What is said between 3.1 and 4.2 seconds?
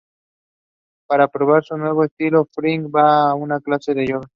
a una clase de